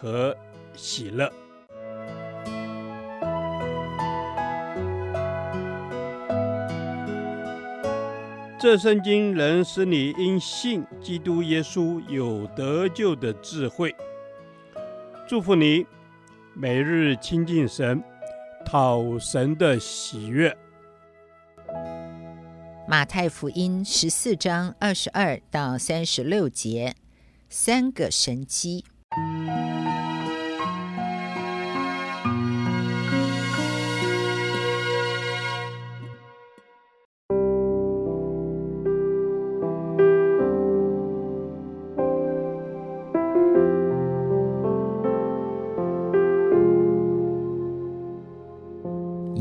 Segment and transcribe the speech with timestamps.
[0.00, 0.36] 和
[0.74, 1.30] 喜乐。
[8.60, 13.94] 这圣经能使你因信基督耶稣有得救的智慧。
[15.28, 15.86] 祝福你，
[16.54, 18.02] 每日亲近神，
[18.64, 20.56] 讨神的喜悦。
[22.88, 26.96] 马太福音十四章二十二到三十六节，
[27.48, 28.84] 三个神迹。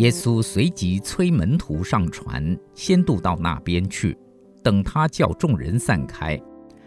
[0.07, 4.17] 耶稣随即催门徒上船，先渡到那边去。
[4.63, 6.41] 等他叫众人散开，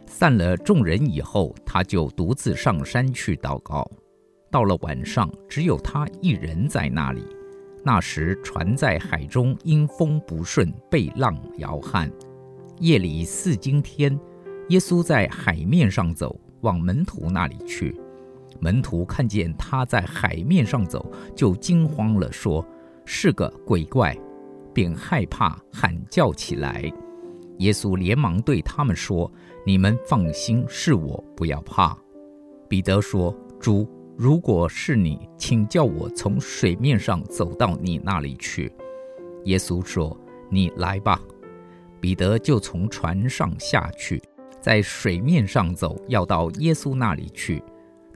[0.07, 3.87] 散了众人以后，他就独自上山去祷告。
[4.51, 7.23] 到了晚上，只有他一人在那里。
[7.85, 12.11] 那时船在海中，因风不顺，被浪摇撼。
[12.79, 14.19] 夜里四更天，
[14.71, 17.95] 耶稣在海面上走，往门徒那里去。
[18.61, 22.67] 门徒看见他在海面上走，就惊慌了，说。
[23.13, 24.17] 是个鬼怪，
[24.73, 26.91] 便害怕喊叫起来。
[27.59, 29.31] 耶稣连忙对他们说
[29.67, 31.99] ：“你们放心，是我，不要怕。”
[32.71, 33.85] 彼得说：“主，
[34.17, 38.73] 如果是你，请叫我从水面上走到你那里去。”
[39.45, 40.17] 耶稣说
[40.49, 41.21] ：“你来吧。”
[42.01, 44.23] 彼得就从船上下去，
[44.61, 47.61] 在水面上走，要到耶稣那里去，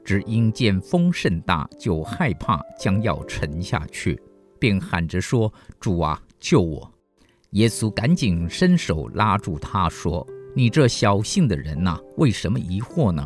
[0.05, 4.17] 只因见风甚大，就害怕，将要沉下去。
[4.65, 6.91] 便喊着说：“主啊，救我！”
[7.53, 10.25] 耶稣赶紧伸手拉住他，说
[10.57, 13.23] ：“你这小信的人呐，为什么疑惑呢？”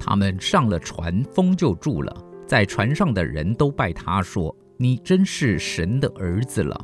[0.00, 2.16] 他们上了船，风就住了。
[2.46, 6.82] 在船上的人都拜他说：“你真是神的儿子了。”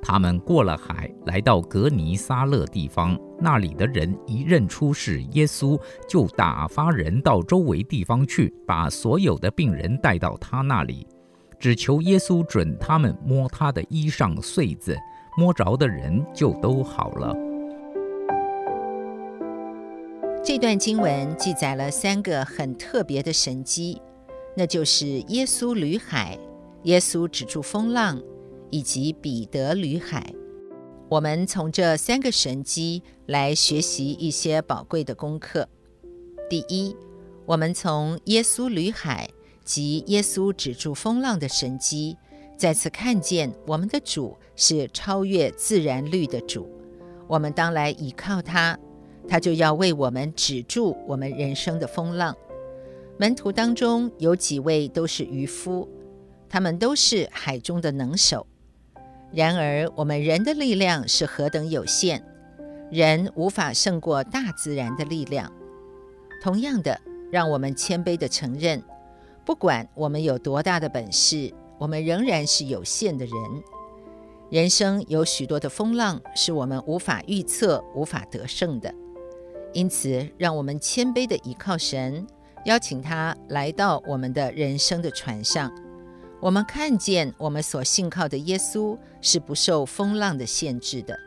[0.00, 5.76] 他们过了海，来到革尼撒勒地方，那里的人一认出是耶稣，
[6.08, 11.04] 就打发人到周围地方去，把所有的病人带到他那里。
[11.58, 14.96] 只求耶稣准他们摸他的衣裳穗子，
[15.36, 17.36] 摸着的人就都好了。
[20.44, 24.00] 这段经文记载了三个很特别的神迹，
[24.56, 26.38] 那就是耶稣旅海、
[26.84, 28.22] 耶稣止住风浪，
[28.70, 30.32] 以及彼得旅海。
[31.08, 35.68] 我们从这三个神迹来学习一些宝贵的功课。
[36.48, 36.94] 第一，
[37.46, 39.28] 我们从耶稣旅海。
[39.68, 42.16] 及耶稣止住风浪的神迹，
[42.56, 46.66] 再次看见我们的主是超越自然律的主，
[47.26, 48.78] 我们当来倚靠他，
[49.28, 52.34] 他就要为我们止住我们人生的风浪。
[53.18, 55.86] 门徒当中有几位都是渔夫，
[56.48, 58.46] 他们都是海中的能手。
[59.34, 62.24] 然而，我们人的力量是何等有限，
[62.90, 65.52] 人无法胜过大自然的力量。
[66.42, 66.98] 同样的，
[67.30, 68.82] 让我们谦卑地承认。
[69.48, 73.34] 不管我们有多大的本事，我们仍然是有限的人。
[74.50, 78.94] 人生有许多的风浪，是我们无法预测、无法得胜的。
[79.72, 82.26] 因此，让我们谦卑地倚靠神，
[82.66, 85.72] 邀请他来到我们的人生的船上。
[86.42, 91.18] 我们看见我们所信靠的耶稣是不受风浪的限制的，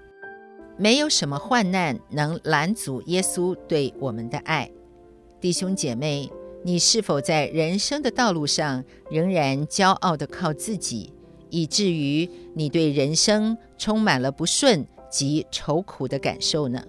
[0.77, 4.69] 没有什么患难能拦阻耶稣对我们的爱。
[5.39, 6.31] 弟兄姐妹。
[6.63, 11.11] 你是否在人生的道路上仍然骄傲地靠自己，
[11.49, 16.83] 以至于你对人生充满了不顺及愁苦的感受呢？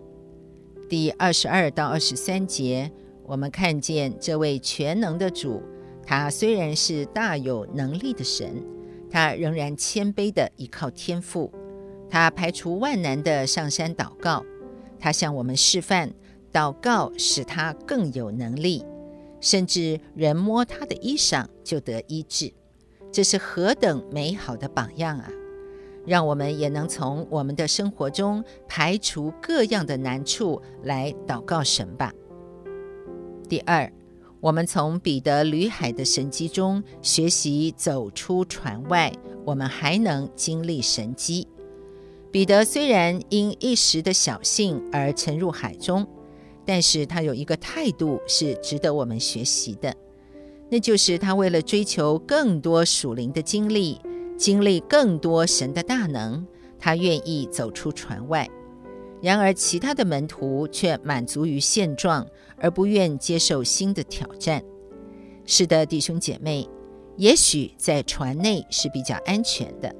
[0.90, 2.92] 第二十二到二十三节，
[3.24, 5.62] 我们看见这位全能的主，
[6.04, 8.62] 他虽然是大有能力的神，
[9.10, 11.50] 他仍然谦卑地依靠天赋，
[12.10, 14.44] 他排除万难地上山祷告，
[14.98, 16.12] 他向我们示范
[16.52, 18.84] 祷告使他更有能力。
[19.42, 22.50] 甚至人摸他的衣裳就得医治，
[23.12, 25.28] 这是何等美好的榜样啊！
[26.06, 32.12] 让我们也能从我们的生活中排除各样的难处来祷告神吧。
[33.48, 33.92] 第二，
[34.40, 39.12] 我们从彼得吕海的神迹中学习走出船外，
[39.44, 41.46] 我们还能经历神迹。
[42.30, 46.06] 彼得虽然因一时的小信而沉入海中，
[46.64, 49.94] 但是他有一个态度是值得我们学习的，
[50.70, 54.00] 那就是他为了追求更多属灵的经历，
[54.36, 56.46] 经历更多神的大能，
[56.78, 58.48] 他愿意走出船外。
[59.20, 62.26] 然而，其他的门徒却满足于现状，
[62.56, 64.62] 而不愿接受新的挑战。
[65.44, 66.68] 是的，弟兄姐妹，
[67.16, 69.94] 也许在船内是比较安全的，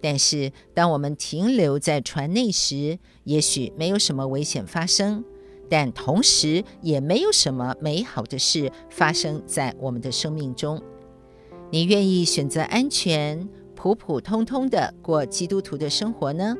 [0.00, 5.24] 但是当我们停留在船内时，也许没有什么危险发生，
[5.68, 10.80] 但同时也没有什么美好的事发生在我们的生命中。
[11.70, 16.56] 你愿意选择安全、普普通通的过基督徒的生活呢？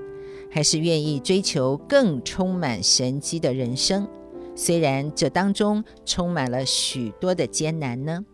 [0.50, 4.08] 还是愿意追求更充满神迹的人生，
[4.54, 8.24] 虽然这当中充满了许多的艰难呢？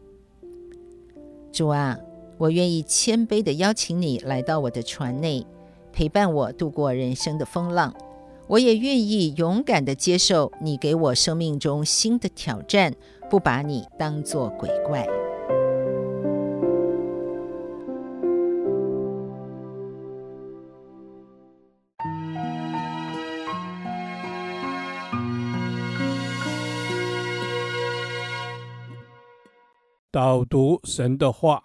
[1.50, 1.98] 主啊，
[2.38, 5.44] 我愿意谦卑地邀请你来到我的船内，
[5.92, 7.92] 陪伴我度过人生的风浪。
[8.46, 12.94] 我也愿意勇敢地接受你给我生命中新的挑战，
[13.30, 15.06] 不把你当作鬼怪。
[30.12, 31.64] 导读神的话，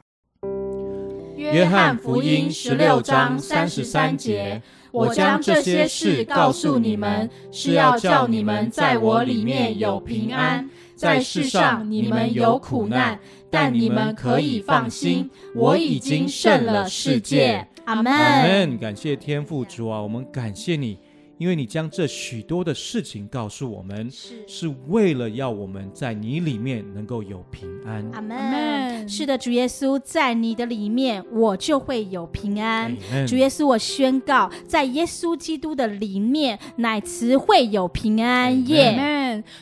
[1.51, 4.61] 约翰福音十六章三十三节：
[4.91, 10.69] 我将这些事告诉你们，是要叫你们在我里面有平安。
[10.95, 13.17] 在世上你们有苦难，
[13.49, 17.65] 但你们可以放心，我已经胜了世界。
[17.85, 18.11] 阿门。
[18.11, 18.77] 阿门。
[18.77, 20.99] 感谢天父主啊，我们感谢你。
[21.39, 28.05] 因为你将这许多的事情告诉我们，是是为了要我们在你里面能够有平安。
[28.11, 29.07] 阿门。
[29.07, 32.93] 是的，主耶稣，在你的里面，我就会有平安。
[33.25, 38.67] 主耶稣，我宣告，在耶稣基督的里面，乃慈会有平安。
[38.67, 38.91] 耶。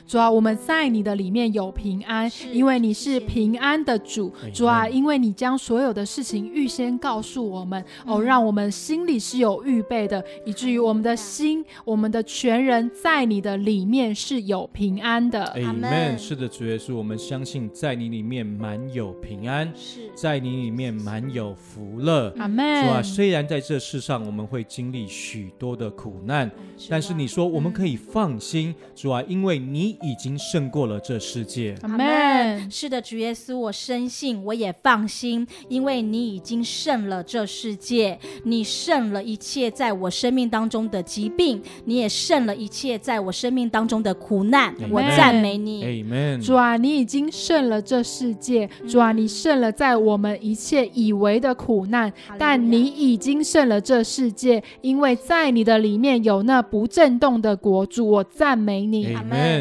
[0.06, 4.31] 主啊，我们在你的里面有平安，因为你是平安的主。
[4.53, 11.63] 主啊，因为你将所有的事情预先告诉我们，哦，让我们心里是有预备的，以至于我们的心。
[11.85, 15.44] 我们的全人在你的里面是有平安的。
[15.65, 16.18] 阿门。
[16.18, 22.33] 是的，主耶稣，我们相信在你里面满有平安，是在你里面满有福乐。
[22.38, 22.85] 阿门。
[22.85, 26.50] 主啊，虽然在这世上我们会经历许多的苦难，
[26.89, 31.75] 但是你说我们可以放心，主啊，因为你已经胜过了这世界。
[31.81, 32.72] 阿门。
[32.72, 41.62] 是的，主耶稣，我深信，我也放心，因为你已经胜了这世界，你胜了一切在我生命当中的疾病。
[41.86, 44.90] 你也胜了一切在我生命当中的苦难，Amen.
[44.92, 45.84] 我赞美你。
[45.84, 46.42] Amen.
[46.44, 57.86] 主啊，你已经胜了这世界，主啊，你胜了在我们一切以为的苦难，但你已经胜了这世界，因为在你的里面有那不震动的国。
[57.88, 59.08] 主，我赞美你。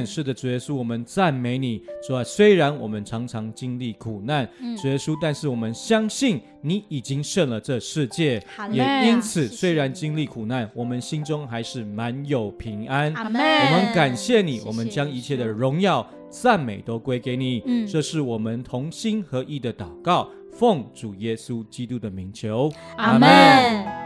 [0.06, 1.83] 是的，主耶稣，我们赞美你。
[2.06, 6.41] 主啊，虽然我们常常经历苦难，嗯、主耶稣，但是我们相信。
[6.62, 8.43] 你已经胜了这世界，
[8.73, 13.15] 也因此，虽然经历苦难，我们心中还是满有平安。
[13.15, 17.62] 我们感谢你，我们将一切的荣耀、赞美都归给你。
[17.67, 22.73] 嗯这是我们同心合意的祷告，奉主耶稣基督的名求。
[22.97, 24.05] 阿门。